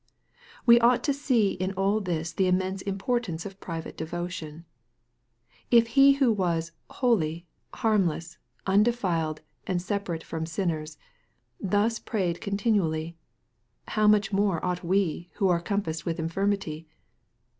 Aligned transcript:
We 0.65 0.79
ought 0.79 1.03
to 1.03 1.13
see 1.13 1.51
in 1.51 1.73
all 1.73 2.01
this 2.01 2.33
the 2.33 2.47
immense 2.47 2.81
importance 2.81 3.45
of 3.45 3.59
private 3.59 3.95
devotion. 3.95 4.65
If 5.69 5.89
He 5.89 6.13
who 6.13 6.31
was" 6.33 6.71
holy, 7.01 7.45
harmless, 7.71 8.39
undefiled, 8.65 9.41
and 9.67 9.79
separate 9.79 10.23
from 10.23 10.47
sinners," 10.47 10.97
thus 11.59 11.99
prayed 11.99 12.41
con 12.41 12.57
tinually, 12.57 13.13
how 13.89 14.07
much 14.07 14.33
more 14.33 14.59
ought 14.65 14.83
we 14.83 15.29
who 15.35 15.49
are 15.49 15.59
compassed 15.61 16.03
with 16.03 16.17
infirmity 16.17 16.87